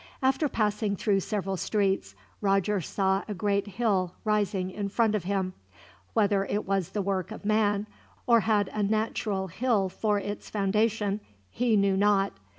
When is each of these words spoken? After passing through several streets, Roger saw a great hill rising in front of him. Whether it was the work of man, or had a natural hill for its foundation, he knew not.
After 0.23 0.49
passing 0.49 0.95
through 0.95 1.19
several 1.19 1.57
streets, 1.57 2.15
Roger 2.41 2.81
saw 2.81 3.23
a 3.27 3.35
great 3.35 3.67
hill 3.67 4.15
rising 4.25 4.71
in 4.71 4.89
front 4.89 5.13
of 5.13 5.25
him. 5.25 5.53
Whether 6.15 6.43
it 6.45 6.65
was 6.65 6.89
the 6.89 7.03
work 7.03 7.29
of 7.29 7.45
man, 7.45 7.85
or 8.25 8.39
had 8.39 8.67
a 8.73 8.81
natural 8.81 9.45
hill 9.45 9.89
for 9.89 10.17
its 10.17 10.49
foundation, 10.49 11.19
he 11.51 11.77
knew 11.77 11.95
not. 11.95 12.33